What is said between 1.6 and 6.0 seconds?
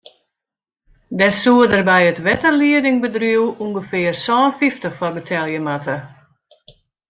er by it wetterliedingbedriuw ûngefear sân fyftich foar betelje moatte.